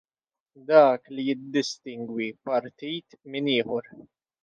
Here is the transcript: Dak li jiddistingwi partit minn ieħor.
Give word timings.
Dak 0.69 1.01
li 1.17 1.27
jiddistingwi 1.27 2.27
partit 2.51 3.21
minn 3.31 3.55
ieħor. 3.61 3.97